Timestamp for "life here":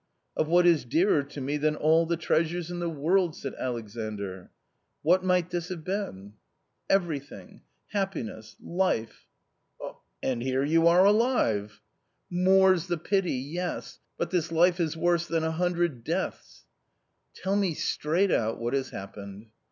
8.59-10.63